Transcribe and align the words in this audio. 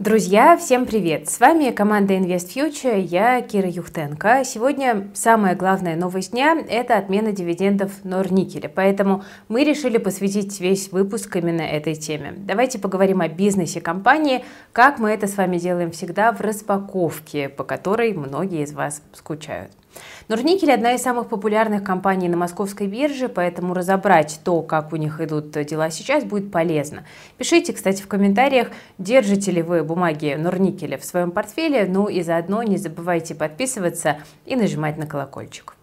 Друзья, 0.00 0.56
всем 0.56 0.86
привет! 0.86 1.28
С 1.28 1.40
вами 1.40 1.72
команда 1.72 2.14
Invest 2.14 2.54
Future, 2.54 2.98
я 2.98 3.42
Кира 3.42 3.68
Юхтенко. 3.68 4.44
Сегодня 4.46 5.10
самая 5.12 5.54
главная 5.54 5.94
новость 5.94 6.30
дня– 6.30 6.56
это 6.70 6.96
отмена 6.96 7.32
дивидендов 7.32 8.02
Норникеля, 8.02 8.70
поэтому 8.74 9.24
мы 9.48 9.62
решили 9.62 9.98
посвятить 9.98 10.58
весь 10.58 10.90
выпуск 10.90 11.36
именно 11.36 11.60
этой 11.60 11.96
теме. 11.96 12.32
Давайте 12.34 12.78
поговорим 12.78 13.20
о 13.20 13.28
бизнесе 13.28 13.82
компании, 13.82 14.42
как 14.72 14.98
мы 14.98 15.10
это 15.10 15.26
с 15.26 15.36
вами 15.36 15.58
делаем 15.58 15.90
всегда 15.90 16.32
в 16.32 16.40
распаковке, 16.40 17.50
по 17.50 17.62
которой 17.62 18.14
многие 18.14 18.62
из 18.62 18.72
вас 18.72 19.02
скучают. 19.12 19.70
Норникель– 20.28 20.72
одна 20.72 20.94
из 20.94 21.02
самых 21.02 21.28
популярных 21.28 21.82
компаний 21.82 22.28
на 22.28 22.36
московской 22.36 22.86
бирже, 22.86 23.28
поэтому 23.28 23.74
разобрать 23.74 24.40
то, 24.44 24.62
как 24.62 24.92
у 24.92 24.96
них 24.96 25.20
идут 25.20 25.50
дела 25.50 25.90
сейчас, 25.90 26.24
будет 26.24 26.52
полезно. 26.52 27.04
Пишите, 27.36 27.72
кстати, 27.72 28.02
в 28.02 28.08
комментариях, 28.08 28.68
держите 28.98 29.50
ли 29.50 29.62
вы 29.62 29.82
бумаги 29.82 30.36
Норникеля 30.38 30.98
в 30.98 31.04
своем 31.04 31.30
портфеле, 31.30 31.86
ну 31.86 32.08
и 32.08 32.22
заодно 32.22 32.62
не 32.62 32.76
забывайте 32.76 33.34
подписываться 33.34 34.18
и 34.46 34.56
нажимать 34.56 34.96
на 34.96 35.06
колокольчик. 35.06 35.74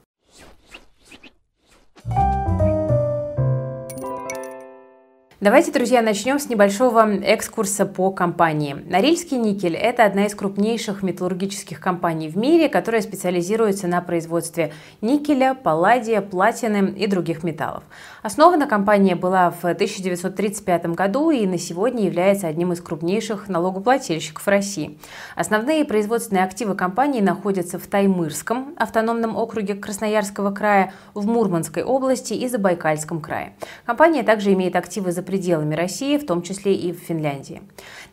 Давайте, 5.40 5.72
друзья, 5.72 6.02
начнем 6.02 6.40
с 6.40 6.50
небольшого 6.50 7.08
экскурса 7.22 7.86
по 7.86 8.10
компании. 8.10 8.76
Норильский 8.90 9.38
никель– 9.38 9.76
это 9.76 10.04
одна 10.04 10.26
из 10.26 10.34
крупнейших 10.34 11.04
металлургических 11.04 11.80
компаний 11.80 12.28
в 12.28 12.36
мире, 12.36 12.70
которая 12.70 13.04
специализируется 13.04 13.88
на 13.88 14.02
производстве 14.02 14.74
никеля, 15.02 15.54
палладия, 15.54 16.22
платины 16.22 16.92
и 16.98 17.06
других 17.06 17.44
металлов. 17.44 17.84
Основана 18.24 18.66
компания 18.66 19.16
была 19.16 19.52
в 19.52 19.64
1935 19.64 20.88
году 20.88 21.30
и 21.30 21.46
на 21.46 21.60
сегодня 21.60 22.06
является 22.06 22.48
одним 22.48 22.74
из 22.74 22.82
крупнейших 22.82 23.48
налогоплательщиков 23.48 24.48
России. 24.48 24.98
Основные 25.36 25.86
производственные 25.86 26.46
активы 26.46 26.74
компании 26.74 27.22
находятся 27.22 27.78
в 27.78 27.86
Таймырском 27.86 28.74
автономном 28.76 29.38
округе 29.38 29.76
Красноярского 29.76 30.50
края, 30.50 30.94
в 31.14 31.28
Мурманской 31.28 31.84
области 31.84 32.34
и 32.34 32.48
Забайкальском 32.48 33.22
крае. 33.22 33.54
Компания 33.86 34.24
также 34.24 34.52
имеет 34.54 34.76
активы 34.76 35.12
за 35.12 35.27
пределами 35.28 35.76
России, 35.76 36.18
в 36.18 36.26
том 36.26 36.42
числе 36.42 36.74
и 36.74 36.92
в 36.92 36.98
Финляндии. 36.98 37.62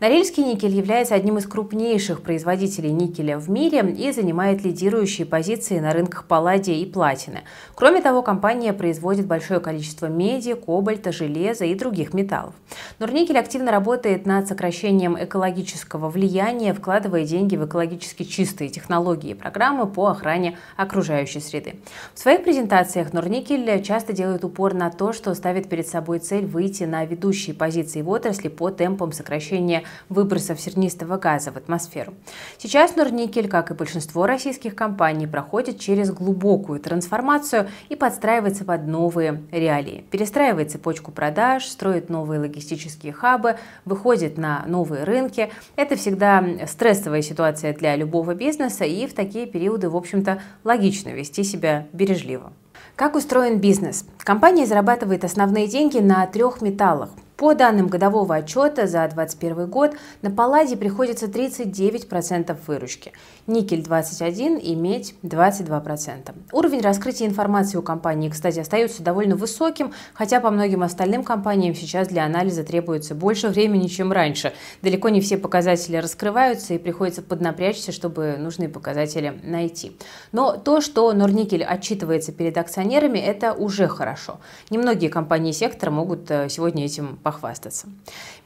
Норильский 0.00 0.44
никель 0.44 0.74
является 0.74 1.14
одним 1.14 1.38
из 1.38 1.46
крупнейших 1.46 2.20
производителей 2.20 2.90
никеля 2.90 3.38
в 3.38 3.48
мире 3.48 3.80
и 3.96 4.12
занимает 4.12 4.62
лидирующие 4.62 5.26
позиции 5.26 5.78
на 5.78 5.92
рынках 5.92 6.26
палладия 6.26 6.74
и 6.74 6.84
платины. 6.84 7.44
Кроме 7.74 8.02
того, 8.02 8.20
компания 8.22 8.72
производит 8.72 9.26
большое 9.26 9.60
количество 9.60 10.06
меди, 10.06 10.54
кобальта, 10.54 11.12
железа 11.12 11.64
и 11.64 11.74
других 11.74 12.12
металлов. 12.12 12.54
Норникель 12.98 13.38
активно 13.38 13.70
работает 13.70 14.26
над 14.26 14.48
сокращением 14.48 15.16
экологического 15.18 16.10
влияния, 16.10 16.74
вкладывая 16.74 17.24
деньги 17.24 17.56
в 17.56 17.64
экологически 17.64 18.24
чистые 18.24 18.68
технологии 18.68 19.30
и 19.30 19.34
программы 19.34 19.86
по 19.86 20.08
охране 20.08 20.58
окружающей 20.76 21.40
среды. 21.40 21.76
В 22.14 22.18
своих 22.18 22.42
презентациях 22.42 23.12
Норникель 23.12 23.82
часто 23.82 24.12
делает 24.12 24.44
упор 24.44 24.74
на 24.74 24.90
то, 24.90 25.12
что 25.12 25.32
ставит 25.34 25.68
перед 25.68 25.86
собой 25.86 26.18
цель 26.18 26.44
выйти 26.44 26.82
на 26.84 27.03
ведущие 27.04 27.54
позиции 27.54 28.02
в 28.02 28.08
отрасли 28.08 28.48
по 28.48 28.70
темпам 28.70 29.12
сокращения 29.12 29.84
выбросов 30.08 30.60
сернистого 30.60 31.16
газа 31.16 31.52
в 31.52 31.56
атмосферу. 31.56 32.14
Сейчас 32.58 32.96
Норникель, 32.96 33.48
как 33.48 33.70
и 33.70 33.74
большинство 33.74 34.26
российских 34.26 34.74
компаний, 34.74 35.26
проходит 35.26 35.78
через 35.78 36.10
глубокую 36.10 36.80
трансформацию 36.80 37.68
и 37.88 37.96
подстраивается 37.96 38.64
под 38.64 38.86
новые 38.86 39.42
реалии. 39.50 40.04
Перестраивает 40.10 40.70
цепочку 40.70 41.12
продаж, 41.12 41.66
строит 41.66 42.08
новые 42.08 42.40
логистические 42.40 43.12
хабы, 43.12 43.56
выходит 43.84 44.38
на 44.38 44.64
новые 44.66 45.04
рынки. 45.04 45.50
Это 45.76 45.96
всегда 45.96 46.44
стрессовая 46.66 47.22
ситуация 47.22 47.74
для 47.74 47.96
любого 47.96 48.34
бизнеса, 48.34 48.84
и 48.84 49.06
в 49.06 49.14
такие 49.14 49.46
периоды, 49.46 49.88
в 49.88 49.96
общем-то, 49.96 50.40
логично 50.64 51.10
вести 51.10 51.44
себя 51.44 51.86
бережливо. 51.92 52.52
Как 52.96 53.16
устроен 53.16 53.58
бизнес? 53.58 54.04
Компания 54.18 54.66
зарабатывает 54.66 55.24
основные 55.24 55.66
деньги 55.66 55.98
на 55.98 56.26
трех 56.26 56.62
металлах 56.62 57.10
по 57.44 57.54
данным 57.54 57.88
годового 57.88 58.36
отчета 58.36 58.86
за 58.86 59.06
2021 59.06 59.66
год, 59.66 59.92
на 60.22 60.30
палладе 60.30 60.78
приходится 60.78 61.26
39% 61.26 62.56
выручки, 62.66 63.12
никель 63.46 63.82
21% 63.82 64.60
и 64.60 64.74
медь 64.74 65.14
22%. 65.22 66.34
Уровень 66.52 66.80
раскрытия 66.80 67.26
информации 67.26 67.76
у 67.76 67.82
компании, 67.82 68.30
кстати, 68.30 68.60
остается 68.60 69.02
довольно 69.02 69.36
высоким, 69.36 69.92
хотя 70.14 70.40
по 70.40 70.50
многим 70.50 70.82
остальным 70.82 71.22
компаниям 71.22 71.74
сейчас 71.74 72.08
для 72.08 72.24
анализа 72.24 72.64
требуется 72.64 73.14
больше 73.14 73.48
времени, 73.48 73.88
чем 73.88 74.10
раньше. 74.10 74.54
Далеко 74.80 75.10
не 75.10 75.20
все 75.20 75.36
показатели 75.36 75.98
раскрываются 75.98 76.72
и 76.72 76.78
приходится 76.78 77.20
поднапрячься, 77.20 77.92
чтобы 77.92 78.36
нужные 78.38 78.70
показатели 78.70 79.38
найти. 79.42 79.94
Но 80.32 80.56
то, 80.56 80.80
что 80.80 81.12
Норникель 81.12 81.62
отчитывается 81.62 82.32
перед 82.32 82.56
акционерами, 82.56 83.18
это 83.18 83.52
уже 83.52 83.86
хорошо. 83.86 84.40
Немногие 84.70 85.10
компании 85.10 85.52
сектора 85.52 85.90
могут 85.90 86.30
э, 86.30 86.48
сегодня 86.48 86.86
этим 86.86 87.18
похвастаться. 87.18 87.33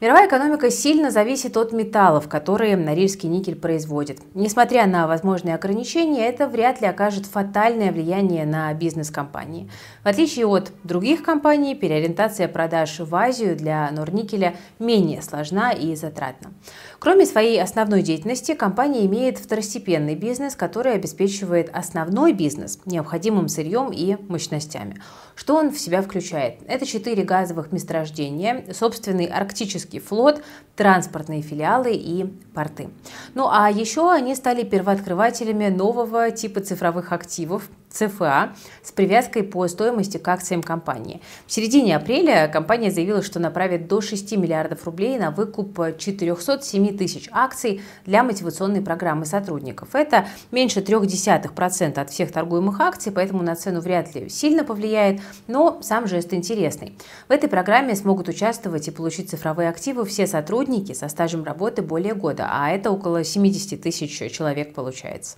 Мировая 0.00 0.28
экономика 0.28 0.70
сильно 0.70 1.10
зависит 1.10 1.56
от 1.56 1.72
металлов, 1.72 2.28
которые 2.28 2.76
Норильский 2.76 3.28
никель 3.28 3.56
производит. 3.56 4.20
Несмотря 4.34 4.86
на 4.86 5.06
возможные 5.06 5.54
ограничения, 5.54 6.26
это 6.26 6.48
вряд 6.48 6.80
ли 6.80 6.86
окажет 6.86 7.26
фатальное 7.26 7.92
влияние 7.92 8.46
на 8.46 8.72
бизнес 8.74 9.10
компании. 9.10 9.70
В 10.04 10.08
отличие 10.08 10.46
от 10.46 10.72
других 10.84 11.22
компаний, 11.22 11.74
переориентация 11.74 12.48
продаж 12.48 12.98
в 13.00 13.14
Азию 13.14 13.56
для 13.56 13.90
Норникеля 13.90 14.56
менее 14.78 15.22
сложна 15.22 15.72
и 15.72 15.94
затратна. 15.94 16.52
Кроме 17.00 17.26
своей 17.26 17.62
основной 17.62 18.02
деятельности, 18.02 18.54
компания 18.54 19.06
имеет 19.06 19.38
второстепенный 19.38 20.16
бизнес, 20.16 20.56
который 20.56 20.94
обеспечивает 20.94 21.70
основной 21.72 22.32
бизнес 22.32 22.80
необходимым 22.86 23.46
сырьем 23.46 23.92
и 23.92 24.16
мощностями. 24.28 25.00
Что 25.36 25.54
он 25.54 25.70
в 25.70 25.78
себя 25.78 26.02
включает? 26.02 26.58
Это 26.66 26.86
четыре 26.86 27.22
газовых 27.22 27.70
месторождения, 27.70 28.64
собственный 28.72 29.26
арктический 29.26 30.00
флот, 30.00 30.42
транспортные 30.74 31.40
филиалы 31.40 31.92
и 31.92 32.24
порты. 32.52 32.88
Ну 33.34 33.48
а 33.48 33.70
еще 33.70 34.10
они 34.10 34.34
стали 34.34 34.64
первооткрывателями 34.64 35.68
нового 35.68 36.32
типа 36.32 36.60
цифровых 36.60 37.12
активов, 37.12 37.70
ЦФА 37.90 38.54
с 38.82 38.92
привязкой 38.92 39.42
по 39.42 39.66
стоимости 39.68 40.18
к 40.18 40.28
акциям 40.28 40.62
компании. 40.62 41.20
В 41.46 41.52
середине 41.52 41.96
апреля 41.96 42.48
компания 42.48 42.90
заявила, 42.90 43.22
что 43.22 43.40
направит 43.40 43.88
до 43.88 44.00
6 44.00 44.36
миллиардов 44.36 44.84
рублей 44.84 45.18
на 45.18 45.30
выкуп 45.30 45.78
407 45.98 46.96
тысяч 46.96 47.28
акций 47.32 47.82
для 48.04 48.22
мотивационной 48.22 48.82
программы 48.82 49.24
сотрудников. 49.24 49.94
Это 49.94 50.26
меньше 50.50 50.80
0,3% 50.80 51.98
от 51.98 52.10
всех 52.10 52.32
торгуемых 52.32 52.80
акций, 52.80 53.12
поэтому 53.12 53.42
на 53.42 53.56
цену 53.56 53.80
вряд 53.80 54.14
ли 54.14 54.28
сильно 54.28 54.64
повлияет, 54.64 55.20
но 55.46 55.80
сам 55.82 56.06
жест 56.06 56.32
интересный. 56.34 56.96
В 57.28 57.32
этой 57.32 57.48
программе 57.48 57.94
смогут 57.94 58.28
участвовать 58.28 58.88
и 58.88 58.90
получить 58.90 59.30
цифровые 59.30 59.68
активы 59.68 60.04
все 60.04 60.26
сотрудники 60.26 60.92
со 60.92 61.08
стажем 61.08 61.44
работы 61.44 61.82
более 61.82 62.14
года, 62.14 62.48
а 62.50 62.70
это 62.70 62.90
около 62.90 63.24
70 63.24 63.80
тысяч 63.80 64.32
человек 64.32 64.74
получается. 64.74 65.36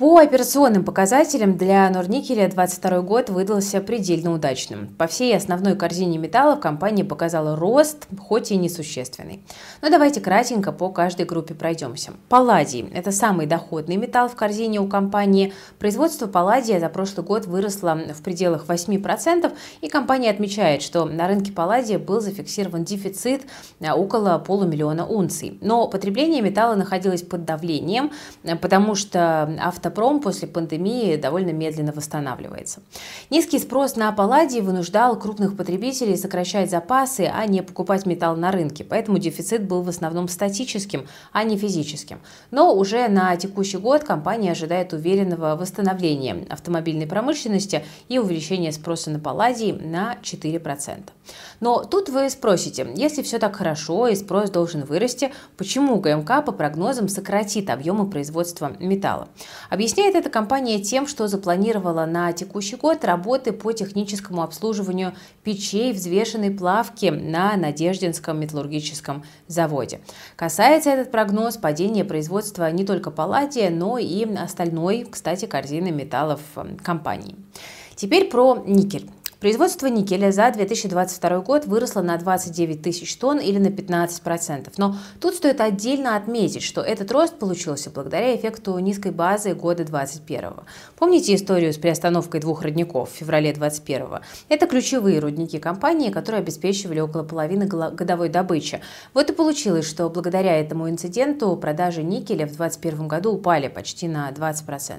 По 0.00 0.16
операционным 0.16 0.82
показателям 0.82 1.58
для 1.58 1.90
Норникеля 1.90 2.48
2022 2.48 3.02
год 3.02 3.28
выдался 3.28 3.82
предельно 3.82 4.32
удачным. 4.32 4.86
По 4.96 5.06
всей 5.06 5.36
основной 5.36 5.76
корзине 5.76 6.16
металлов 6.16 6.58
компания 6.58 7.04
показала 7.04 7.54
рост, 7.54 8.08
хоть 8.18 8.50
и 8.50 8.56
несущественный. 8.56 9.44
Но 9.82 9.90
давайте 9.90 10.22
кратенько 10.22 10.72
по 10.72 10.88
каждой 10.88 11.26
группе 11.26 11.52
пройдемся. 11.52 12.12
Палладий– 12.30 12.88
это 12.94 13.12
самый 13.12 13.44
доходный 13.44 13.96
металл 13.96 14.30
в 14.30 14.36
корзине 14.36 14.80
у 14.80 14.88
компании. 14.88 15.52
Производство 15.78 16.26
палладия 16.26 16.80
за 16.80 16.88
прошлый 16.88 17.26
год 17.26 17.44
выросло 17.44 18.00
в 18.14 18.22
пределах 18.22 18.64
8%, 18.68 19.52
и 19.82 19.88
компания 19.90 20.30
отмечает, 20.30 20.80
что 20.80 21.04
на 21.04 21.28
рынке 21.28 21.52
палладия 21.52 21.98
был 21.98 22.22
зафиксирован 22.22 22.84
дефицит 22.84 23.42
около 23.82 24.38
полумиллиона 24.38 25.04
унций. 25.06 25.58
Но 25.60 25.88
потребление 25.88 26.40
металла 26.40 26.74
находилось 26.74 27.20
под 27.20 27.44
давлением, 27.44 28.12
потому 28.62 28.94
что 28.94 29.42
авто 29.60 29.89
автопром 29.90 30.20
после 30.20 30.46
пандемии 30.48 31.16
довольно 31.16 31.50
медленно 31.50 31.92
восстанавливается. 31.92 32.80
Низкий 33.28 33.58
спрос 33.58 33.96
на 33.96 34.12
палладий 34.12 34.60
вынуждал 34.60 35.18
крупных 35.18 35.56
потребителей 35.56 36.16
сокращать 36.16 36.70
запасы, 36.70 37.30
а 37.32 37.46
не 37.46 37.62
покупать 37.62 38.06
металл 38.06 38.36
на 38.36 38.52
рынке, 38.52 38.84
поэтому 38.84 39.18
дефицит 39.18 39.66
был 39.66 39.82
в 39.82 39.88
основном 39.88 40.28
статическим, 40.28 41.06
а 41.32 41.42
не 41.42 41.56
физическим. 41.56 42.20
Но 42.50 42.74
уже 42.74 43.08
на 43.08 43.36
текущий 43.36 43.78
год 43.78 44.04
компания 44.04 44.52
ожидает 44.52 44.92
уверенного 44.92 45.56
восстановления 45.56 46.46
автомобильной 46.48 47.06
промышленности 47.06 47.84
и 48.08 48.18
увеличения 48.18 48.72
спроса 48.72 49.10
на 49.10 49.18
палладий 49.18 49.72
на 49.72 50.16
4%. 50.22 51.02
Но 51.60 51.84
тут 51.84 52.08
вы 52.08 52.30
спросите, 52.30 52.86
если 52.96 53.22
все 53.22 53.38
так 53.38 53.56
хорошо 53.56 54.08
и 54.08 54.14
спрос 54.14 54.50
должен 54.50 54.84
вырасти, 54.84 55.32
почему 55.56 55.96
ГМК 55.96 56.44
по 56.44 56.52
прогнозам 56.52 57.08
сократит 57.08 57.70
объемы 57.70 58.08
производства 58.08 58.72
металла? 58.80 59.28
Объясняет 59.80 60.14
эта 60.14 60.28
компания 60.28 60.78
тем, 60.78 61.06
что 61.06 61.26
запланировала 61.26 62.04
на 62.04 62.34
текущий 62.34 62.76
год 62.76 63.02
работы 63.02 63.50
по 63.52 63.72
техническому 63.72 64.42
обслуживанию 64.42 65.14
печей 65.42 65.94
взвешенной 65.94 66.50
плавки 66.50 67.06
на 67.06 67.56
Надеждинском 67.56 68.38
металлургическом 68.38 69.24
заводе. 69.46 70.02
Касается 70.36 70.90
этот 70.90 71.10
прогноз 71.10 71.56
падения 71.56 72.04
производства 72.04 72.70
не 72.70 72.84
только 72.84 73.10
палладия, 73.10 73.70
но 73.70 73.96
и 73.96 74.30
остальной, 74.36 75.08
кстати, 75.10 75.46
корзины 75.46 75.90
металлов 75.90 76.42
компании. 76.84 77.36
Теперь 77.96 78.28
про 78.28 78.62
никель. 78.66 79.08
Производство 79.40 79.86
никеля 79.86 80.32
за 80.32 80.50
2022 80.50 81.40
год 81.40 81.64
выросло 81.64 82.02
на 82.02 82.18
29 82.18 82.82
тысяч 82.82 83.16
тонн 83.16 83.38
или 83.38 83.56
на 83.56 83.68
15%. 83.68 84.74
Но 84.76 84.96
тут 85.18 85.34
стоит 85.34 85.62
отдельно 85.62 86.14
отметить, 86.14 86.62
что 86.62 86.82
этот 86.82 87.10
рост 87.10 87.38
получился 87.38 87.88
благодаря 87.88 88.36
эффекту 88.36 88.78
низкой 88.78 89.12
базы 89.12 89.54
года 89.54 89.84
2021. 89.84 90.50
Помните 90.98 91.34
историю 91.34 91.72
с 91.72 91.78
приостановкой 91.78 92.42
двух 92.42 92.60
родников 92.60 93.12
в 93.12 93.14
феврале 93.14 93.54
2021? 93.54 94.20
Это 94.50 94.66
ключевые 94.66 95.20
рудники 95.20 95.58
компании, 95.58 96.10
которые 96.10 96.40
обеспечивали 96.40 97.00
около 97.00 97.22
половины 97.22 97.66
годовой 97.66 98.28
добычи. 98.28 98.82
Вот 99.14 99.30
и 99.30 99.32
получилось, 99.32 99.88
что 99.88 100.10
благодаря 100.10 100.60
этому 100.60 100.90
инциденту 100.90 101.56
продажи 101.56 102.02
никеля 102.02 102.44
в 102.44 102.56
2021 102.56 103.08
году 103.08 103.32
упали 103.32 103.68
почти 103.68 104.06
на 104.06 104.30
20%. 104.30 104.98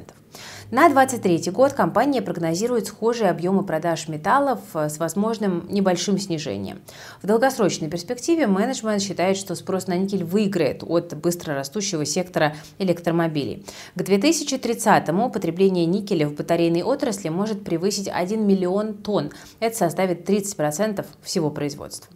На 0.72 0.88
2023 0.88 1.52
год 1.52 1.74
компания 1.74 2.22
прогнозирует 2.22 2.88
схожие 2.88 3.30
объемы 3.30 3.64
продаж 3.64 4.08
металлов 4.08 4.60
э, 4.74 4.90
с 4.90 5.00
возможным 5.00 5.66
небольшим 5.70 6.18
снижением. 6.18 6.82
В 7.22 7.28
долгосрочной 7.28 7.90
перспективе 7.90 8.48
менеджмент 8.48 9.02
считает, 9.02 9.38
что 9.38 9.56
спрос 9.56 9.88
на 9.88 9.98
никель 9.98 10.24
выиграет 10.24 10.84
от 10.84 11.14
быстро 11.18 11.56
растущего 11.56 12.06
сектора 12.06 12.56
электромобилей. 12.80 13.66
К 13.96 14.02
2030-му 14.02 15.30
потребление 15.30 15.86
никеля 15.86 16.28
в 16.28 16.36
батарейной 16.36 16.84
отрасли 16.84 17.30
может 17.30 17.64
превысить 17.64 18.08
1 18.08 18.48
миллион 18.48 18.94
тонн. 18.94 19.32
Это 19.60 19.76
составит 19.76 20.30
30% 20.30 21.06
всего 21.22 21.50
производства. 21.50 22.08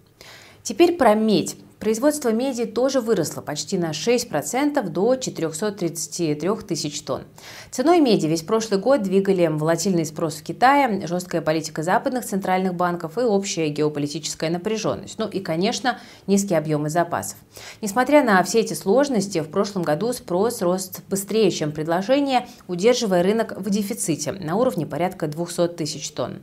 Теперь 0.63 0.97
про 0.97 1.13
медь. 1.13 1.57
Производство 1.79 2.31
меди 2.31 2.65
тоже 2.65 3.01
выросло 3.01 3.41
почти 3.41 3.77
на 3.77 3.91
6% 3.91 4.81
до 4.89 5.15
433 5.15 6.49
тысяч 6.67 7.01
тонн. 7.01 7.23
Ценой 7.69 7.99
меди 7.99 8.27
весь 8.27 8.43
прошлый 8.43 8.79
год 8.79 9.03
двигали 9.03 9.47
волатильный 9.47 10.05
спрос 10.05 10.35
в 10.35 10.43
Китае, 10.43 11.05
жесткая 11.05 11.41
политика 11.41 11.83
западных 11.83 12.25
центральных 12.25 12.75
банков 12.75 13.17
и 13.17 13.21
общая 13.21 13.67
геополитическая 13.67 14.49
напряженность. 14.49 15.19
Ну 15.19 15.27
и, 15.27 15.41
конечно, 15.41 15.99
низкие 16.27 16.59
объемы 16.59 16.89
запасов. 16.89 17.37
Несмотря 17.81 18.23
на 18.23 18.41
все 18.43 18.61
эти 18.61 18.73
сложности, 18.73 19.41
в 19.41 19.49
прошлом 19.49 19.83
году 19.83 20.13
спрос 20.13 20.61
рос 20.61 20.91
быстрее, 21.09 21.51
чем 21.51 21.73
предложение, 21.73 22.47
удерживая 22.67 23.21
рынок 23.21 23.53
в 23.57 23.69
дефиците 23.69 24.31
на 24.31 24.55
уровне 24.55 24.85
порядка 24.85 25.27
200 25.27 25.67
тысяч 25.69 26.09
тонн. 26.11 26.39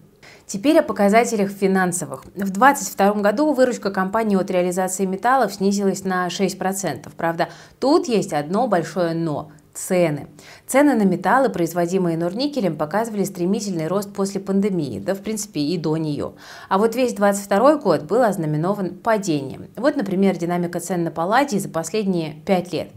Теперь 0.53 0.81
о 0.81 0.83
показателях 0.83 1.51
финансовых. 1.51 2.27
В 2.35 2.51
2022 2.51 3.23
году 3.23 3.55
выручка 3.55 3.91
компании 3.91 4.39
от 4.39 4.51
реализации 4.51 5.07
металлов 5.07 5.55
снизилась 5.55 6.05
на 6.05 6.27
6%. 6.27 7.11
Правда, 7.17 7.49
тут 7.81 8.07
есть 8.07 8.35
одно 8.35 8.69
большое 8.69 9.15
«но» 9.15 9.51
цены. 9.75 10.29
Цены 10.67 10.95
на 10.95 11.03
металлы, 11.03 11.49
производимые 11.49 12.17
Норникелем, 12.17 12.77
показывали 12.77 13.25
стремительный 13.25 13.87
рост 13.87 14.13
после 14.13 14.41
пандемии, 14.41 14.99
да 14.99 15.15
в 15.15 15.21
принципе 15.21 15.61
и 15.61 15.79
до 15.79 15.97
нее. 15.97 16.33
А 16.69 16.79
вот 16.79 16.95
весь 16.95 17.15
22 17.15 17.77
год 17.77 18.03
был 18.03 18.23
ознаменован 18.23 18.91
падением. 18.97 19.67
Вот, 19.77 19.97
например, 19.97 20.37
динамика 20.37 20.81
цен 20.81 21.05
на 21.05 21.11
палладий 21.11 21.59
за 21.59 21.69
последние 21.69 22.35
5 22.47 22.73
лет. 22.73 22.89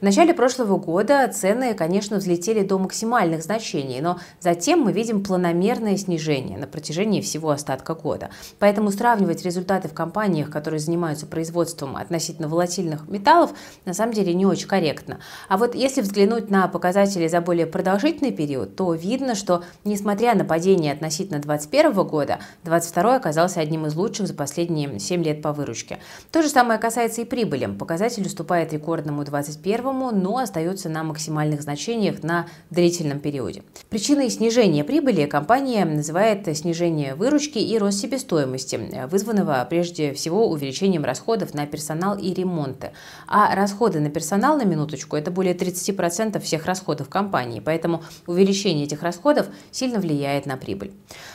В 0.00 0.02
начале 0.02 0.32
прошлого 0.32 0.76
года 0.76 1.26
цены, 1.28 1.74
конечно, 1.74 2.18
взлетели 2.18 2.62
до 2.62 2.78
максимальных 2.78 3.42
значений, 3.42 4.00
но 4.00 4.20
затем 4.40 4.80
мы 4.80 4.92
видим 4.92 5.24
планомерное 5.24 5.96
снижение 5.96 6.56
на 6.56 6.68
протяжении 6.68 7.20
всего 7.20 7.50
остатка 7.50 7.94
года. 7.94 8.30
Поэтому 8.60 8.92
сравнивать 8.92 9.44
результаты 9.44 9.88
в 9.88 9.94
компаниях, 9.94 10.50
которые 10.50 10.78
занимаются 10.78 11.26
производством 11.26 11.96
относительно 11.96 12.48
волатильных 12.48 13.08
металлов, 13.08 13.50
на 13.86 13.92
самом 13.92 14.12
деле 14.12 14.34
не 14.34 14.46
очень 14.46 14.68
корректно. 14.68 15.18
А 15.48 15.56
вот 15.56 15.74
если 15.74 16.00
взглянуть 16.00 16.17
на 16.26 16.68
показатели 16.68 17.26
за 17.28 17.40
более 17.40 17.66
продолжительный 17.66 18.32
период, 18.32 18.76
то 18.76 18.92
видно, 18.92 19.34
что 19.34 19.64
несмотря 19.84 20.34
на 20.34 20.44
падение 20.44 20.92
относительно 20.92 21.38
2021 21.38 22.06
года, 22.06 22.38
2022 22.64 23.16
оказался 23.16 23.60
одним 23.60 23.86
из 23.86 23.94
лучших 23.94 24.26
за 24.26 24.34
последние 24.34 24.98
7 24.98 25.22
лет 25.22 25.42
по 25.42 25.52
выручке. 25.52 25.98
То 26.30 26.42
же 26.42 26.48
самое 26.48 26.78
касается 26.78 27.22
и 27.22 27.24
прибыли. 27.24 27.66
Показатель 27.66 28.26
уступает 28.26 28.72
рекордному 28.72 29.24
2021 29.24 29.78
первому, 29.78 30.10
но 30.10 30.38
остается 30.38 30.88
на 30.88 31.04
максимальных 31.04 31.62
значениях 31.62 32.22
на 32.22 32.46
длительном 32.70 33.20
периоде. 33.20 33.62
Причиной 33.90 34.30
снижения 34.30 34.84
прибыли 34.84 35.26
компания 35.26 35.84
называет 35.84 36.48
снижение 36.56 37.14
выручки 37.14 37.58
и 37.58 37.78
рост 37.78 38.00
себестоимости, 38.00 39.06
вызванного 39.10 39.66
прежде 39.68 40.12
всего 40.12 40.48
увеличением 40.48 41.04
расходов 41.04 41.54
на 41.54 41.66
персонал 41.66 42.16
и 42.18 42.32
ремонты. 42.34 42.90
А 43.26 43.54
расходы 43.54 44.00
на 44.00 44.10
персонал, 44.10 44.56
на 44.56 44.64
минуточку, 44.64 45.16
это 45.16 45.30
более 45.30 45.54
30% 45.54 46.07
всех 46.40 46.66
расходов 46.66 47.08
компании, 47.08 47.60
поэтому 47.60 48.02
увеличение 48.26 48.84
этих 48.84 49.02
расходов 49.02 49.46
сильно 49.70 49.98
влияет 49.98 50.46
на 50.46 50.56
прибыль. 50.56 50.92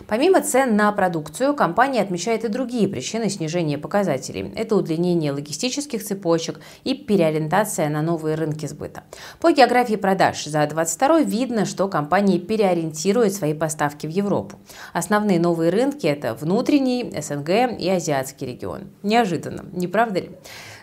Помимо 0.07 0.41
цен 0.41 0.75
на 0.75 0.91
продукцию, 0.91 1.55
компания 1.55 2.01
отмечает 2.01 2.43
и 2.45 2.47
другие 2.47 2.87
причины 2.87 3.29
снижения 3.29 3.77
показателей. 3.77 4.51
Это 4.55 4.75
удлинение 4.75 5.31
логистических 5.31 6.03
цепочек 6.03 6.59
и 6.83 6.93
переориентация 6.93 7.89
на 7.89 8.01
новые 8.01 8.35
рынки 8.35 8.65
сбыта. 8.65 9.03
По 9.39 9.51
географии 9.51 9.95
продаж 9.95 10.43
за 10.43 10.65
2022 10.67 11.21
видно, 11.21 11.65
что 11.65 11.87
компании 11.87 12.37
переориентируют 12.37 13.33
свои 13.33 13.53
поставки 13.53 14.07
в 14.07 14.09
Европу. 14.09 14.59
Основные 14.93 15.39
новые 15.39 15.69
рынки– 15.69 16.07
это 16.07 16.33
внутренний, 16.33 17.13
СНГ 17.21 17.79
и 17.79 17.89
азиатский 17.89 18.47
регион. 18.47 18.89
Неожиданно, 19.03 19.65
не 19.71 19.87
правда 19.87 20.19
ли? 20.21 20.31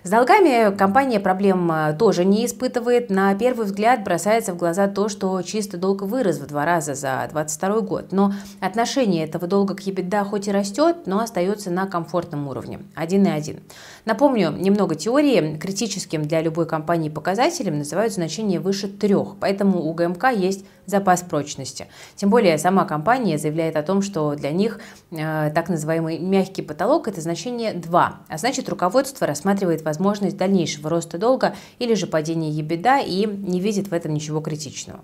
С 0.03 0.09
долгами 0.09 0.75
компания 0.77 1.21
проблем 1.21 1.71
э, 1.71 1.95
тоже 1.99 2.25
не 2.25 2.47
испытывает. 2.47 3.11
На 3.11 3.35
первый 3.35 3.67
взгляд 3.67 4.03
бросается 4.03 4.55
в 4.55 4.57
глаза 4.57 4.89
то, 4.89 5.11
что 5.11 5.43
чистый 5.43 5.77
долг 5.77 6.01
вырос 6.01 6.39
в 6.39 6.47
два 6.47 6.65
раза 6.65 6.95
за 6.95 7.29
2022 7.31 7.81
год. 7.83 8.07
Но 8.11 8.33
отношение 8.61 9.25
этого 9.25 9.47
долга 9.47 9.75
к 9.75 9.81
EBITDA 9.81 10.25
хоть 10.25 10.49
и 10.49 10.53
растет, 10.53 10.97
но 11.05 11.21
остается 11.21 11.71
на 11.71 11.87
комфортном 11.87 12.49
уровне– 12.49 12.81
1,1. 12.97 13.61
Напомню, 14.07 14.53
немного 14.53 14.95
теории. 14.95 15.59
Критическим 15.59 16.23
для 16.23 16.41
любой 16.41 16.67
компании 16.67 17.11
показателем 17.11 17.77
называют 17.77 18.15
значение 18.15 18.59
выше 18.59 18.89
трех, 18.89 19.37
поэтому 19.39 19.83
у 19.83 19.93
ГМК 19.93 20.31
есть 20.31 20.65
запас 20.91 21.23
прочности. 21.23 21.87
Тем 22.17 22.31
более 22.31 22.59
сама 22.59 22.85
компания 22.85 23.39
заявляет 23.39 23.77
о 23.77 23.83
том, 23.83 24.03
что 24.03 24.35
для 24.35 24.51
них 24.51 24.81
э, 25.11 25.51
так 25.55 25.69
называемый 25.69 26.19
мягкий 26.19 26.63
потолок– 26.63 27.09
это 27.09 27.21
значение 27.21 27.73
2, 27.73 28.19
а 28.29 28.39
значит 28.39 28.69
руководство 28.69 29.27
рассматривает 29.27 29.83
возможность 29.83 30.37
дальнейшего 30.37 30.91
роста 30.91 31.19
долга 31.19 31.55
или 31.79 31.95
же 31.95 32.07
падения 32.07 32.51
ебеда 32.51 32.99
и 32.99 33.27
не 33.27 33.61
видит 33.61 33.89
в 33.89 33.95
этом 33.95 34.13
ничего 34.13 34.41
критичного. 34.41 35.01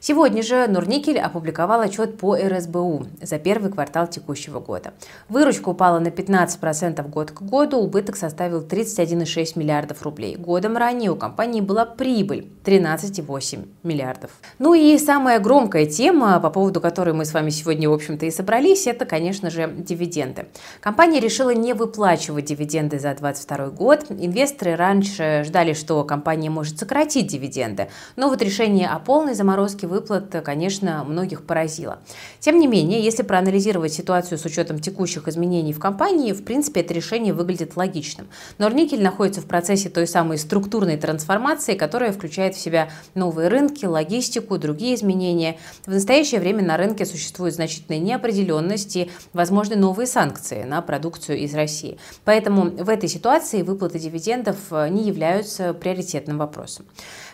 Сегодня 0.00 0.42
же 0.42 0.66
Норникель 0.68 1.18
опубликовал 1.18 1.80
отчет 1.80 2.18
по 2.18 2.36
РСБУ 2.36 3.06
за 3.20 3.38
первый 3.38 3.72
квартал 3.72 4.06
текущего 4.06 4.60
года. 4.60 4.92
Выручка 5.28 5.70
упала 5.70 5.98
на 5.98 6.08
15% 6.08 7.08
год 7.08 7.30
к 7.32 7.42
году, 7.42 7.78
убыток 7.78 8.16
составил 8.16 8.62
31,6 8.62 9.58
миллиардов 9.58 10.02
рублей. 10.02 10.36
Годом 10.36 10.76
ранее 10.76 11.10
у 11.10 11.16
компании 11.16 11.60
была 11.60 11.84
прибыль 11.86 12.52
13,8 12.66 13.68
миллиардов. 13.84 14.32
Ну 14.58 14.74
и 14.74 14.98
самая 14.98 15.38
громкая 15.38 15.86
тема, 15.86 16.40
по 16.40 16.50
поводу 16.50 16.80
которой 16.80 17.14
мы 17.14 17.24
с 17.24 17.32
вами 17.32 17.50
сегодня, 17.50 17.88
в 17.88 17.92
общем-то, 17.92 18.26
и 18.26 18.30
собрались, 18.32 18.88
это, 18.88 19.06
конечно 19.06 19.50
же, 19.50 19.72
дивиденды. 19.76 20.46
Компания 20.80 21.20
решила 21.20 21.50
не 21.50 21.74
выплачивать 21.74 22.46
дивиденды 22.46 22.98
за 22.98 23.14
2022 23.14 23.66
год. 23.70 24.06
Инвесторы 24.10 24.74
раньше 24.74 25.44
ждали, 25.46 25.74
что 25.74 26.02
компания 26.02 26.50
может 26.50 26.78
сократить 26.80 27.28
дивиденды, 27.28 27.88
но 28.16 28.28
вот 28.28 28.42
решение 28.42 28.88
о 28.88 28.98
полной 28.98 29.34
заморозке 29.34 29.86
выплат, 29.86 30.34
конечно, 30.44 31.04
многих 31.04 31.46
поразило. 31.46 32.00
Тем 32.40 32.58
не 32.58 32.66
менее, 32.66 33.00
если 33.00 33.22
проанализировать 33.22 33.92
ситуацию 33.92 34.38
с 34.38 34.44
учетом 34.44 34.80
текущих 34.80 35.28
изменений 35.28 35.72
в 35.72 35.78
компании, 35.78 36.32
в 36.32 36.42
принципе, 36.42 36.80
это 36.80 36.94
решение 36.94 37.32
выглядит 37.32 37.76
логичным. 37.76 38.26
Норникель 38.58 39.02
находится 39.02 39.40
в 39.40 39.46
процессе 39.46 39.88
той 39.88 40.08
самой 40.08 40.38
структурной 40.38 40.96
трансформации, 40.96 41.74
которая 41.74 42.12
включает 42.12 42.55
в 42.56 42.60
себя 42.60 42.88
новые 43.14 43.48
рынки, 43.48 43.84
логистику, 43.84 44.58
другие 44.58 44.94
изменения. 44.94 45.58
В 45.86 45.90
настоящее 45.90 46.40
время 46.40 46.64
на 46.64 46.76
рынке 46.76 47.06
существует 47.06 47.54
значительная 47.54 48.00
неопределенность 48.00 48.96
и 48.96 49.10
возможны 49.32 49.76
новые 49.76 50.06
санкции 50.06 50.64
на 50.64 50.82
продукцию 50.82 51.38
из 51.38 51.54
России. 51.54 51.98
Поэтому 52.24 52.70
в 52.70 52.88
этой 52.88 53.08
ситуации 53.08 53.62
выплаты 53.62 53.98
дивидендов 53.98 54.56
не 54.90 55.04
являются 55.04 55.74
приоритетным 55.74 56.38
вопросом. 56.38 56.86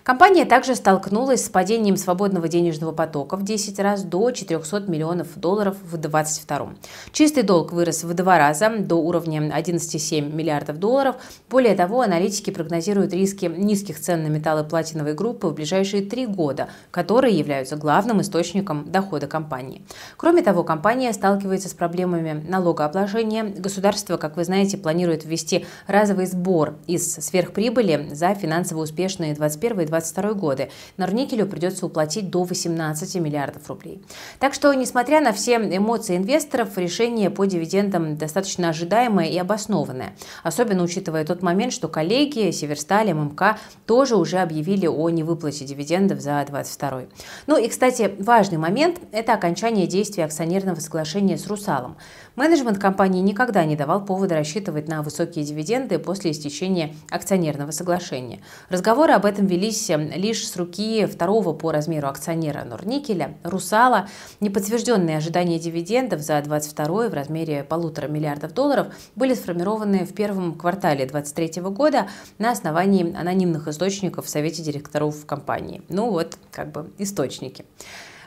Компания 0.05 0.45
также 0.45 0.75
столкнулась 0.75 1.45
с 1.45 1.49
падением 1.49 1.97
свободного 1.97 2.49
денежного 2.49 2.91
потока 2.91 3.37
в 3.37 3.45
10 3.45 3.79
раз 3.79 4.03
до 4.03 4.33
400 4.33 4.91
миллионов 4.91 5.29
долларов 5.37 5.77
в 5.85 5.97
2022. 5.97 6.75
Чистый 7.13 7.45
долг 7.45 7.73
вырос 7.73 8.03
в 8.03 8.13
два 8.13 8.37
раза 8.37 8.69
до 8.79 8.97
уровня 8.97 9.41
11,7 9.41 10.35
миллиардов 10.35 10.79
долларов. 10.79 11.17
Более 11.49 11.77
того, 11.77 12.01
аналитики 12.01 12.51
прогнозируют 12.51 13.13
риски 13.13 13.45
низких 13.45 14.01
цен 14.01 14.25
на 14.25 14.27
металлы 14.27 14.65
платиновой 14.65 15.15
группы 15.15 15.47
в 15.47 15.55
ближайшие 15.55 16.03
три 16.03 16.27
года, 16.27 16.69
которые 16.91 17.39
являются 17.39 17.77
главным 17.77 18.21
источником 18.23 18.91
дохода 18.91 19.29
компании. 19.29 19.83
Кроме 20.17 20.43
того, 20.43 20.65
компания 20.65 21.13
сталкивается 21.13 21.69
с 21.69 21.75
проблемами 21.75 22.45
налогообложения. 22.49 23.45
Государство, 23.45 24.17
как 24.17 24.37
вы 24.37 24.43
знаете, 24.43 24.79
планирует 24.79 25.25
ввести 25.25 25.65
разовый 25.87 26.27
сбор 26.27 26.75
из 26.89 27.15
сверхприбыли 27.15 28.09
за 28.13 28.35
финансово 28.35 28.81
успешные 28.81 29.35
2021 29.35 29.81
и 29.81 29.92
2022 30.01 30.35
годы. 30.35 30.71
Норникелю 30.97 31.47
придется 31.47 31.87
уплатить 31.87 32.31
до 32.31 32.45
18 32.45 33.15
миллиардов 33.17 33.69
рублей. 33.69 34.03
Так 34.39 34.55
что, 34.55 34.73
несмотря 34.75 35.21
на 35.21 35.33
все 35.33 35.57
эмоции 35.57 36.17
инвесторов, 36.17 36.77
решение 36.77 37.31
по 37.31 37.45
дивидендам 37.45 38.17
достаточно 38.17 38.71
ожидаемое 38.71 39.29
и 39.29 39.39
обоснованное. 39.39 40.15
Особенно 40.43 40.83
учитывая 40.83 41.25
тот 41.25 41.43
момент, 41.43 41.73
что 41.73 41.89
коллеги 41.89 42.51
Северсталь, 42.51 43.13
ММК 43.13 43.59
тоже 43.87 44.17
уже 44.17 44.39
объявили 44.39 44.87
о 44.87 45.11
невыплате 45.11 45.65
дивидендов 45.65 46.21
за 46.21 46.45
2022. 46.49 47.03
Ну 47.47 47.57
и, 47.57 47.69
кстати, 47.69 48.15
важный 48.19 48.59
момент– 48.59 49.01
это 49.13 49.35
окончание 49.35 49.87
действия 49.87 50.25
акционерного 50.25 50.81
соглашения 50.81 51.37
с 51.37 51.47
«Русалом». 51.47 51.97
Менеджмент 52.35 52.79
компании 52.79 53.21
никогда 53.21 53.65
не 53.67 53.77
давал 53.77 54.05
повода 54.05 54.35
рассчитывать 54.35 54.89
на 54.89 55.03
высокие 55.03 55.45
дивиденды 55.45 55.99
после 55.99 56.31
истечения 56.31 56.95
акционерного 57.11 57.73
соглашения. 57.73 58.41
Разговоры 58.71 59.13
об 59.13 59.27
этом 59.27 59.47
велись 59.47 59.82
э, 59.91 59.97
лишь 60.17 60.47
с 60.47 60.57
руки 60.57 61.07
второго 61.07 61.53
по 61.53 61.73
размеру 61.73 62.09
акционера 62.09 62.65
Норникеля, 62.65 63.37
Русала. 63.43 64.09
Неподтвержденные 64.41 65.17
ожидания 65.17 65.59
дивидендов 65.59 66.21
за 66.21 66.41
2022 66.43 67.09
в 67.09 67.15
размере 67.15 67.65
полутора 67.65 68.09
миллиардов 68.09 68.53
долларов 68.55 68.89
были 69.15 69.35
сформированы 69.35 70.05
в 70.05 70.15
первом 70.15 70.55
квартале 70.55 71.07
2023 71.07 71.63
года 71.63 72.09
на 72.39 72.51
основании 72.51 73.15
анонимных 73.17 73.69
источников 73.69 74.27
в 74.27 74.29
Совете 74.29 74.63
директоров 74.63 75.25
компании. 75.27 75.83
Ну 75.89 76.11
вот, 76.11 76.37
как 76.51 76.73
бы 76.73 76.91
источники. 76.99 77.65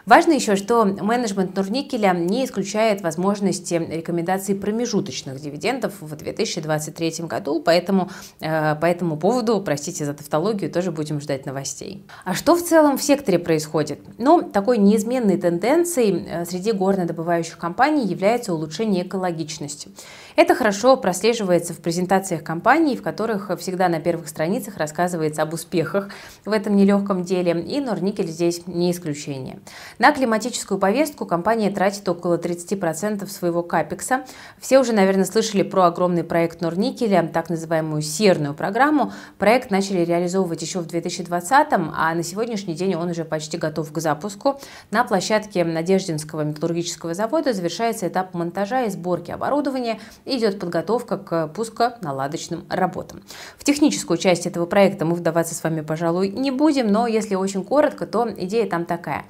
Важно 0.06 0.34
еще, 0.34 0.56
что 0.56 0.86
менеджмент 0.86 1.56
Нурникеля 1.56 2.14
не 2.14 2.46
исключает 2.46 3.02
возможности 3.02 3.74
рекомендаций 3.74 4.54
промежуточных 4.54 5.42
дивидендов 5.42 5.94
в 6.00 6.16
2023 6.16 7.26
году, 7.26 7.60
поэтому 7.60 8.12
э, 8.40 8.76
по 8.76 8.86
этому 8.86 9.18
поводу, 9.18 9.60
простите 9.62 10.06
за 10.06 10.14
тавтологию, 10.14 10.70
тоже 10.70 10.92
будем 10.92 11.20
ждать 11.20 11.48
новостей. 11.48 12.06
А 12.24 12.36
что 12.36 12.56
в 12.56 12.62
целом 12.62 13.00
в 13.00 13.04
секторе 13.04 13.40
происходит? 13.40 14.00
Ну, 14.20 14.44
такой 14.44 14.78
неизменной 14.78 15.38
тенденцией 15.38 16.24
э, 16.28 16.46
среди 16.46 16.72
горнодобывающих 16.72 17.58
компаний 17.58 18.06
является 18.06 18.54
улучшение 18.54 19.08
экологичности. 19.08 19.90
Это 20.36 20.54
хорошо 20.54 20.98
прослеживается 20.98 21.74
в 21.74 21.78
презентациях 21.78 22.44
компаний, 22.44 22.96
в 22.96 23.02
которых 23.02 23.50
всегда 23.58 23.90
на 23.90 24.00
первых 24.00 24.28
страницах 24.28 24.78
рассказывается 24.78 25.42
об 25.42 25.54
успехах 25.54 26.10
в 26.46 26.52
этом 26.52 26.76
нелегком 26.76 27.24
деле, 27.24 27.60
и 27.60 27.80
Норникель 27.80 28.28
здесь 28.28 28.68
не 28.68 28.92
исключение. 28.92 29.60
На 29.98 30.12
климатическую 30.12 30.78
повестку 30.78 31.26
компания 31.26 31.72
тратит 31.72 32.08
около 32.10 32.38
30% 32.38 33.26
своего 33.28 33.64
капекса. 33.64 34.26
Все 34.60 34.80
уже, 34.80 34.92
наверное, 34.92 35.24
слышали 35.24 35.64
про 35.64 35.86
огромный 35.86 36.26
проект 36.26 36.60
Норникеля, 36.60 37.30
так 37.34 37.50
называемую 37.50 38.02
серную 38.02 38.54
программу. 38.54 39.14
Проект 39.38 39.72
начали 39.72 40.04
реализовывать 40.04 40.62
еще 40.62 40.80
в 40.80 40.88
2020, 40.88 41.68
а 41.72 42.14
на 42.14 42.24
сегодняшний 42.24 42.74
день 42.74 42.96
он 42.96 43.10
уже 43.10 43.24
почти 43.24 43.58
готов 43.58 43.90
к 43.94 44.00
запуску. 44.00 44.60
На 44.92 45.06
площадке 45.06 45.64
Надеждинского 45.64 46.42
металлургического 46.42 47.14
завода 47.14 47.54
завершается 47.54 48.10
этап 48.10 48.34
монтажа 48.34 48.84
и 48.84 48.90
сборки 48.90 49.32
оборудования, 49.32 50.00
идет 50.26 50.60
подготовка 50.60 51.18
к 51.18 51.48
пусконаладочным 51.48 52.66
работам. 52.70 53.24
В 53.58 53.64
техническую 53.64 54.18
часть 54.18 54.46
этого 54.46 54.66
проекта 54.66 55.06
мы 55.06 55.16
вдаваться 55.16 55.56
с 55.56 55.64
вами, 55.64 55.80
пожалуй, 55.80 56.30
не 56.30 56.52
будем, 56.52 56.92
но 56.92 57.08
если 57.08 57.36
очень 57.36 57.64
коротко, 57.64 58.06
то 58.06 58.28
идея 58.38 58.68
там 58.68 58.84
такая. 58.84 59.24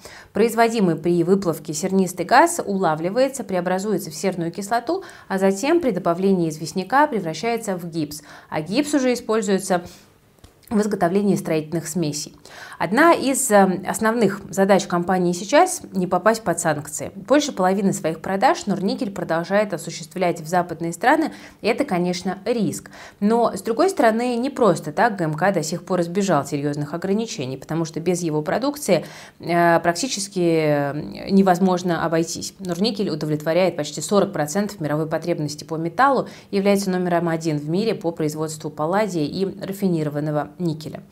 Производимый 0.55 0.95
при 0.95 1.21
выплавке 1.25 1.73
сернистый 1.73 2.25
газ 2.25 2.61
улавливается, 2.65 3.43
преобразуется 3.43 4.09
в 4.09 4.15
серную 4.15 4.53
кислоту, 4.53 5.03
а 5.27 5.37
затем 5.37 5.81
при 5.81 5.91
добавлении 5.91 6.47
известняка 6.47 7.07
превращается 7.07 7.75
в 7.75 7.85
гипс. 7.89 8.21
А 8.49 8.61
гипс 8.61 8.93
уже 8.93 9.11
используется 9.11 9.83
в 10.75 10.81
изготовлении 10.81 11.35
строительных 11.35 11.87
смесей. 11.87 12.35
Одна 12.77 13.13
из 13.13 13.49
э, 13.51 13.81
основных 13.87 14.41
задач 14.49 14.85
компании 14.85 15.31
сейчас– 15.31 15.81
не 15.93 16.07
попасть 16.07 16.43
под 16.43 16.59
санкции. 16.59 17.11
Больше 17.15 17.51
половины 17.51 17.93
своих 17.93 18.21
продаж 18.21 18.65
Норникель 18.65 19.11
продолжает 19.11 19.73
осуществлять 19.73 20.41
в 20.41 20.47
западные 20.47 20.91
страны, 20.91 21.31
и 21.61 21.67
это, 21.67 21.85
конечно, 21.85 22.39
риск. 22.45 22.91
Но, 23.19 23.55
с 23.55 23.61
другой 23.61 23.89
стороны, 23.89 24.35
не 24.35 24.49
просто 24.49 24.91
так 24.91 25.15
ГМК 25.17 25.53
до 25.53 25.63
сих 25.63 25.85
пор 25.85 26.01
избежал 26.01 26.45
серьезных 26.45 26.93
ограничений, 26.93 27.57
потому 27.57 27.85
что 27.85 27.99
без 27.99 28.21
его 28.21 28.41
продукции 28.41 29.05
э, 29.39 29.79
практически 29.79 30.39
э, 30.39 31.29
невозможно 31.29 32.05
обойтись. 32.05 32.53
Норникель 32.59 33.09
удовлетворяет 33.09 33.77
почти 33.77 34.01
40% 34.01 34.75
мировой 34.79 35.07
потребности 35.07 35.63
по 35.63 35.75
металлу, 35.77 36.27
является 36.51 36.89
номером 36.89 37.29
один 37.29 37.57
в 37.57 37.69
мире 37.69 37.95
по 37.95 38.11
производству 38.11 38.69
палладия 38.69 39.25
и 39.25 39.45
рафинированного 39.45 40.49
никеля. 40.65 41.03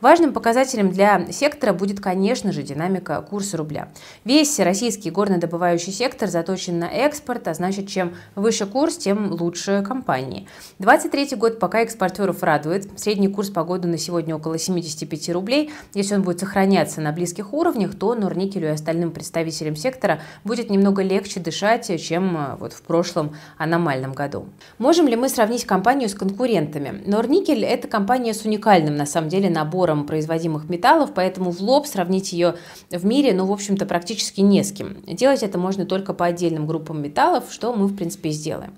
Важным 0.00 0.32
показателем 0.32 0.90
для 0.90 1.30
сектора 1.30 1.74
будет, 1.74 2.00
конечно 2.00 2.52
же, 2.52 2.62
динамика 2.62 3.20
курса 3.20 3.58
рубля. 3.58 3.90
Весь 4.24 4.58
российский 4.58 5.10
горнодобывающий 5.10 5.92
сектор 5.92 6.26
заточен 6.26 6.78
на 6.78 6.86
экспорт, 6.86 7.48
а 7.48 7.54
значит, 7.54 7.86
чем 7.86 8.14
выше 8.34 8.64
курс, 8.64 8.96
тем 8.96 9.30
лучше 9.32 9.84
компании. 9.86 10.48
23 10.78 11.36
год 11.36 11.58
пока 11.58 11.82
экспортеров 11.82 12.42
радует. 12.42 12.88
Средний 12.98 13.28
курс 13.28 13.50
по 13.50 13.62
году 13.62 13.88
на 13.88 13.98
сегодня 13.98 14.34
около 14.34 14.58
75 14.58 15.28
рублей. 15.30 15.70
Если 15.92 16.14
он 16.14 16.22
будет 16.22 16.40
сохраняться 16.40 17.02
на 17.02 17.12
близких 17.12 17.52
уровнях, 17.52 17.94
то 17.94 18.14
Норникелю 18.14 18.68
и 18.68 18.70
остальным 18.70 19.10
представителям 19.10 19.76
сектора 19.76 20.22
будет 20.44 20.70
немного 20.70 21.02
легче 21.02 21.40
дышать, 21.40 21.90
чем 22.02 22.36
э, 22.38 22.56
вот 22.58 22.72
в 22.72 22.80
прошлом 22.82 23.36
аномальном 23.58 24.14
году. 24.14 24.46
Можем 24.78 25.08
ли 25.08 25.16
мы 25.16 25.28
сравнить 25.28 25.66
компанию 25.66 26.08
с 26.08 26.14
конкурентами? 26.14 27.02
Норникель– 27.04 27.64
это 27.66 27.86
компания 27.86 28.32
с 28.32 28.46
уникальным, 28.46 28.96
на 28.96 29.04
самом 29.04 29.28
деле, 29.28 29.50
набором 29.50 29.89
набором 29.90 30.06
производимых 30.06 30.68
металлов, 30.68 31.10
поэтому 31.14 31.50
в 31.50 31.60
лоб 31.60 31.86
сравнить 31.86 32.32
ее 32.32 32.54
в 32.90 33.04
мире, 33.04 33.32
ну, 33.34 33.46
в 33.46 33.52
общем-то, 33.52 33.86
практически 33.86 34.40
не 34.40 34.62
с 34.62 34.72
кем. 34.72 35.02
Делать 35.06 35.42
это 35.42 35.58
можно 35.58 35.84
только 35.84 36.14
по 36.14 36.26
отдельным 36.26 36.66
группам 36.66 37.02
металлов, 37.02 37.44
что 37.50 37.72
мы, 37.74 37.86
в 37.86 37.96
принципе, 37.96 38.30
сделаем. 38.30 38.72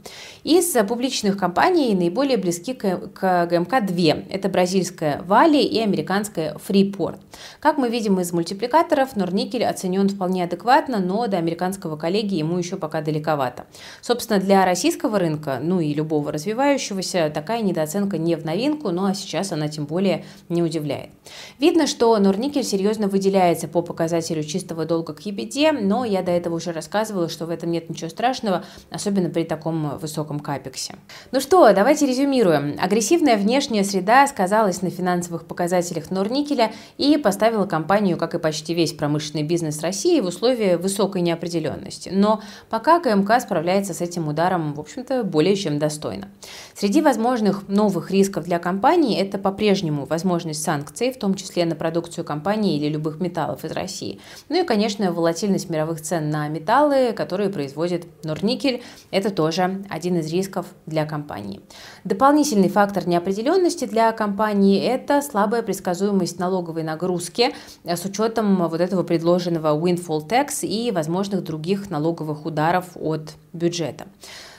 Из 0.44 0.72
публичных 0.88 1.36
компаний 1.36 1.94
наиболее 1.94 2.36
близки 2.36 2.74
к, 2.74 3.08
к 3.14 3.46
ГМК 3.46 3.86
две. 3.86 4.26
Это 4.30 4.48
бразильская 4.48 5.22
Вали 5.22 5.62
и 5.62 5.78
американская 5.80 6.54
Freeport. 6.54 7.18
Как 7.60 7.78
мы 7.78 7.88
видим 7.88 8.18
из 8.20 8.32
мультипликаторов, 8.32 9.16
Норникель 9.16 9.64
оценен 9.64 10.08
вполне 10.08 10.44
адекватно, 10.44 10.98
но 10.98 11.26
до 11.26 11.38
американского 11.38 11.96
коллеги 11.96 12.34
ему 12.36 12.58
еще 12.58 12.76
пока 12.76 13.02
далековато. 13.02 13.64
Собственно, 14.00 14.40
для 14.40 14.64
российского 14.64 15.18
рынка, 15.18 15.58
ну 15.62 15.80
и 15.80 15.94
любого 15.94 16.32
развивающегося, 16.32 17.30
такая 17.32 17.62
недооценка 17.62 18.18
не 18.18 18.36
в 18.36 18.44
новинку, 18.44 18.90
ну 18.90 19.04
а 19.04 19.14
сейчас 19.14 19.52
она 19.52 19.68
тем 19.68 19.84
более 19.84 20.24
не 20.48 20.62
удивляет 20.62 21.01
составляет. 21.02 21.10
Видно, 21.58 21.86
что 21.86 22.16
Норникель 22.18 22.64
серьезно 22.64 23.08
выделяется 23.08 23.68
по 23.68 23.82
показателю 23.82 24.42
чистого 24.42 24.84
долга 24.84 25.14
к 25.14 25.20
ебеде, 25.20 25.72
но 25.72 26.04
я 26.04 26.22
до 26.22 26.32
этого 26.32 26.56
уже 26.56 26.72
рассказывала, 26.72 27.28
что 27.28 27.46
в 27.46 27.50
этом 27.50 27.70
нет 27.70 27.88
ничего 27.88 28.10
страшного, 28.10 28.64
особенно 28.90 29.30
при 29.30 29.44
таком 29.44 29.98
высоком 29.98 30.40
капексе. 30.40 30.96
Ну 31.30 31.40
что, 31.40 31.72
давайте 31.72 32.06
резюмируем. 32.06 32.76
Агрессивная 32.80 33.36
внешняя 33.36 33.84
среда 33.84 34.26
сказалась 34.26 34.82
на 34.82 34.90
финансовых 34.90 35.46
показателях 35.46 36.10
Норникеля 36.10 36.72
и 36.98 37.16
поставила 37.16 37.66
компанию, 37.66 38.16
как 38.16 38.34
и 38.34 38.38
почти 38.38 38.74
весь 38.74 38.92
промышленный 38.92 39.44
бизнес 39.44 39.80
России, 39.80 40.20
в 40.20 40.26
условия 40.26 40.76
высокой 40.76 41.22
неопределенности. 41.22 42.10
Но 42.12 42.40
пока 42.70 42.98
КМК 42.98 43.40
справляется 43.40 43.94
с 43.94 44.00
этим 44.00 44.28
ударом, 44.28 44.74
в 44.74 44.80
общем-то, 44.80 45.22
более 45.22 45.56
чем 45.56 45.78
достойно. 45.78 46.28
Среди 46.74 47.02
возможных 47.02 47.68
новых 47.68 48.10
рисков 48.10 48.44
для 48.44 48.58
компании 48.58 49.20
это 49.20 49.38
по-прежнему 49.38 50.06
возможность 50.06 50.62
санкций 50.62 50.91
санкций, 50.92 51.12
в 51.12 51.18
том 51.18 51.34
числе 51.34 51.64
на 51.64 51.74
продукцию 51.74 52.24
компании 52.24 52.76
или 52.76 52.88
любых 52.88 53.20
металлов 53.20 53.64
из 53.64 53.72
России. 53.72 54.20
Ну 54.48 54.62
и, 54.62 54.66
конечно, 54.66 55.12
волатильность 55.12 55.70
мировых 55.70 56.00
цен 56.00 56.30
на 56.30 56.48
металлы, 56.48 57.12
которые 57.12 57.50
производит 57.50 58.06
Норникель. 58.24 58.82
Это 59.10 59.30
тоже 59.30 59.84
один 59.88 60.18
из 60.18 60.30
рисков 60.32 60.66
для 60.86 61.06
компании. 61.06 61.60
Дополнительный 62.04 62.68
фактор 62.68 63.06
неопределенности 63.08 63.86
для 63.86 64.12
компании– 64.12 64.82
это 64.82 65.22
слабая 65.22 65.62
предсказуемость 65.62 66.38
налоговой 66.38 66.82
нагрузки 66.82 67.54
с 67.84 68.04
учетом 68.04 68.68
вот 68.68 68.80
этого 68.80 69.02
предложенного 69.02 69.78
windfall 69.78 70.28
tax 70.28 70.66
и 70.66 70.90
возможных 70.90 71.42
других 71.42 71.90
налоговых 71.90 72.46
ударов 72.46 72.86
от 72.94 73.32
бюджета. 73.52 74.06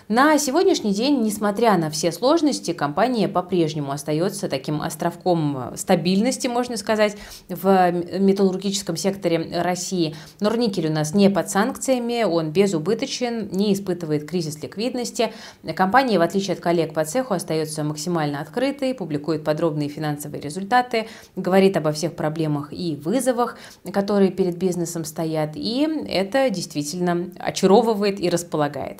На 0.10 0.38
сегодняшний 0.38 0.93
день, 0.93 1.22
несмотря 1.22 1.77
на 1.77 1.89
все 1.89 2.12
сложности, 2.12 2.74
компания 2.74 3.29
по-прежнему 3.29 3.93
остается 3.93 4.50
таким 4.50 4.81
островком 4.81 5.72
стабильности, 5.77 6.48
можно 6.48 6.75
сказать, 6.75 7.15
в 7.48 7.91
металлургическом 8.19 8.98
секторе 8.98 9.62
России. 9.62 10.13
Норникель 10.41 10.88
у 10.88 10.91
нас 10.91 11.13
не 11.13 11.29
под 11.29 11.50
санкциями, 11.50 12.24
он 12.24 12.51
безубыточен, 12.51 13.48
не 13.53 13.74
испытывает 13.74 14.29
кризис 14.29 14.62
ликвидности. 14.62 15.31
Компания, 15.74 16.19
в 16.19 16.22
отличие 16.22 16.55
от 16.55 16.60
коллег 16.60 16.93
по 16.93 17.05
цеху, 17.05 17.33
остается 17.33 17.86
максимально 17.86 18.41
открытой, 18.41 18.93
публикует 18.93 19.45
подробные 19.45 19.88
финансовые 19.88 20.41
результаты, 20.41 21.07
говорит 21.38 21.77
обо 21.77 21.93
всех 21.93 22.13
проблемах 22.17 22.74
и 22.74 22.98
вызовах, 22.98 23.57
которые 23.93 24.31
перед 24.31 24.57
бизнесом 24.57 25.05
стоят, 25.05 25.51
и 25.55 25.88
это 26.10 26.50
действительно 26.50 27.29
очаровывает 27.39 28.19
и 28.19 28.29
располагает. 28.29 29.00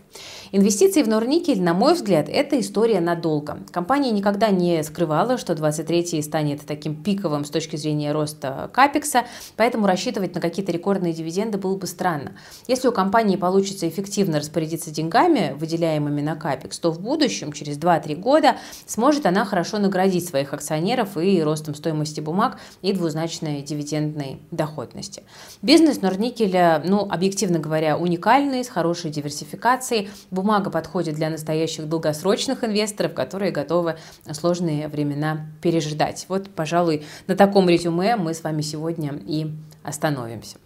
Инвестиции 0.54 0.93
в 1.02 1.08
Норникель, 1.08 1.62
на 1.62 1.74
мой 1.74 1.94
взгляд, 1.94 2.28
это 2.30 2.60
история 2.60 3.00
надолго. 3.00 3.60
Компания 3.72 4.12
никогда 4.12 4.50
не 4.50 4.84
скрывала, 4.84 5.38
что 5.38 5.54
23-й 5.54 6.22
станет 6.22 6.62
таким 6.68 7.02
пиковым 7.02 7.46
с 7.46 7.50
точки 7.50 7.78
зрения 7.78 8.12
роста 8.12 8.70
капекса, 8.74 9.24
поэтому 9.56 9.88
рассчитывать 9.88 10.36
на 10.36 10.42
какие-то 10.42 10.72
рекордные 10.74 11.14
дивиденды 11.14 11.58
было 11.58 11.78
бы 11.78 11.88
странно. 11.88 12.34
Если 12.68 12.88
у 12.88 12.92
компании 12.92 13.38
получится 13.38 13.88
эффективно 13.88 14.40
распорядиться 14.40 14.92
деньгами, 14.92 15.56
выделяемыми 15.58 16.22
на 16.22 16.36
капекс, 16.36 16.78
то 16.80 16.92
в 16.92 17.00
будущем, 17.00 17.54
через 17.54 17.78
2-3 17.78 18.16
года, 18.16 18.58
сможет 18.86 19.26
она 19.26 19.46
хорошо 19.46 19.80
наградить 19.80 20.28
своих 20.28 20.54
акционеров 20.54 21.18
и 21.18 21.42
ростом 21.42 21.74
стоимости 21.74 22.20
бумаг 22.20 22.58
и 22.82 22.92
двузначной 22.92 23.62
дивидендной 23.62 24.42
доходности. 24.52 25.24
Бизнес 25.62 26.02
Норникеля, 26.02 26.84
ну, 26.86 27.08
объективно 27.10 27.60
говоря, 27.60 27.98
уникальный, 27.98 28.64
с 28.64 28.68
хорошей 28.68 29.12
диверсификацией. 29.12 30.10
Бумага 30.30 30.70
подходит 30.84 31.16
для 31.16 31.30
настоящих 31.30 31.88
долгосрочных 31.88 32.66
инвесторов, 32.66 33.14
которые 33.14 33.52
готовы 33.54 33.96
сложные 34.32 34.90
времена 34.90 35.48
пережидать. 35.62 36.26
Вот, 36.28 36.50
пожалуй, 36.50 37.06
на 37.28 37.38
таком 37.38 37.70
резюме 37.70 38.18
мы 38.18 38.34
с 38.34 38.44
вами 38.44 38.62
сегодня 38.62 39.14
и 39.26 39.48
остановимся. 39.82 40.58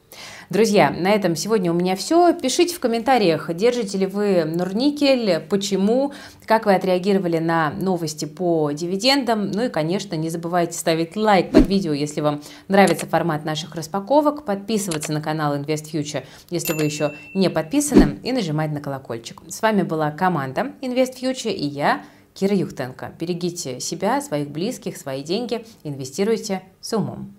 Друзья, 0.49 0.91
на 0.91 1.09
этом 1.09 1.35
сегодня 1.35 1.71
у 1.71 1.75
меня 1.75 1.97
все. 1.97 2.33
Пишите 2.33 2.73
в 2.73 2.79
комментариях, 2.79 3.53
держите 3.53 3.97
ли 3.97 4.05
вы 4.05 4.45
Нурникель, 4.45 5.41
почему, 5.41 6.13
как 6.45 6.65
вы 6.65 6.73
отреагировали 6.73 7.37
на 7.39 7.71
новости 7.71 8.23
по 8.23 8.71
дивидендам. 8.71 9.51
Ну 9.51 9.65
и, 9.65 9.69
конечно, 9.69 10.15
не 10.15 10.29
забывайте 10.29 10.77
ставить 10.77 11.17
лайк 11.17 11.51
под 11.51 11.67
видео, 11.67 11.91
если 11.91 12.21
вам 12.21 12.41
нравится 12.69 13.05
формат 13.07 13.43
наших 13.43 13.75
распаковок, 13.75 14.45
подписываться 14.45 15.11
на 15.11 15.21
канал 15.21 15.53
Invest 15.57 15.91
Future, 15.91 16.23
если 16.49 16.71
вы 16.71 16.83
еще 16.83 17.13
не 17.33 17.49
подписаны, 17.49 18.19
и 18.23 18.31
нажимать 18.31 18.71
на 18.71 18.79
колокольчик. 18.79 19.41
С 19.49 19.61
вами 19.61 19.81
была 19.81 20.11
команда 20.11 20.71
Invest 20.81 21.19
Future 21.21 21.51
и 21.51 21.65
я, 21.65 22.03
Кира 22.33 22.55
Юхтенко. 22.55 23.13
Берегите 23.19 23.81
себя, 23.81 24.21
своих 24.21 24.49
близких, 24.49 24.95
свои 24.95 25.23
деньги, 25.23 25.65
инвестируйте 25.83 26.61
с 26.79 26.93
умом. 26.93 27.36